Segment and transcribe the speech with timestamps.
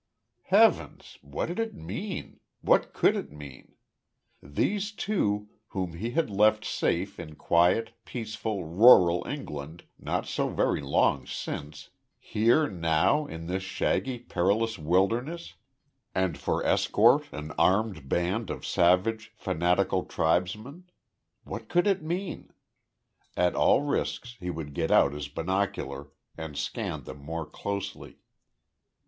[0.45, 1.19] Heavens!
[1.21, 3.75] what did it mean what could it mean?
[4.41, 10.81] These two, whom he had left safe in quiet, peaceful, rural England, not so very
[10.81, 15.53] long since here now, in this shaggy, perilous wilderness,
[16.15, 20.89] and for escort an armed band of savage, fanatical tribesmen.
[21.43, 22.49] What could it mean?
[23.37, 28.17] At all risks he would get out his binocular and scan them more closely.